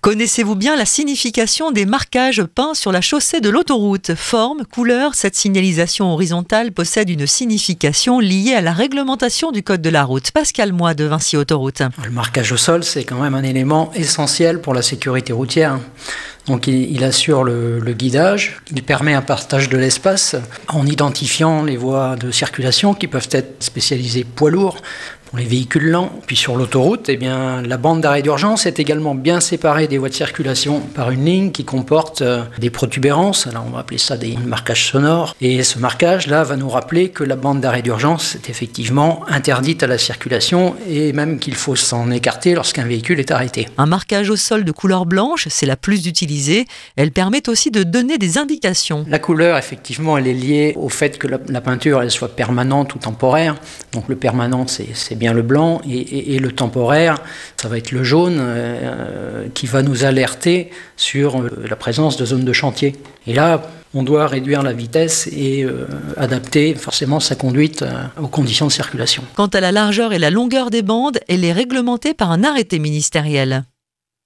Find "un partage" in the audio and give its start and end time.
19.12-19.68